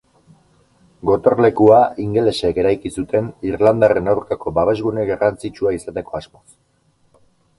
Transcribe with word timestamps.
Gotorlekua 1.09 1.81
ingelesek 2.05 2.61
eraiki 2.63 2.91
zuten 3.01 3.29
irlandarren 3.49 4.09
aurkako 4.15 4.55
babesgune 4.57 5.05
garrantzitsua 5.13 5.75
izateko 5.81 6.17
asmoz. 6.21 6.45